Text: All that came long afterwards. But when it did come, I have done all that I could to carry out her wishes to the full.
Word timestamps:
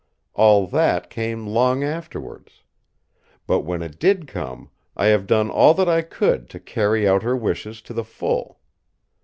All 0.33 0.65
that 0.65 1.11
came 1.11 1.45
long 1.45 1.83
afterwards. 1.83 2.63
But 3.45 3.59
when 3.59 3.83
it 3.83 3.99
did 3.99 4.25
come, 4.27 4.71
I 4.97 5.05
have 5.13 5.27
done 5.27 5.51
all 5.51 5.75
that 5.75 5.87
I 5.87 6.01
could 6.01 6.49
to 6.49 6.59
carry 6.59 7.07
out 7.07 7.21
her 7.21 7.37
wishes 7.37 7.83
to 7.83 7.93
the 7.93 8.03
full. 8.03 8.59